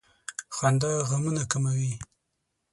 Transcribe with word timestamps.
•خندا 0.55 0.91
غمونه 1.09 1.43
کموي. 1.51 1.93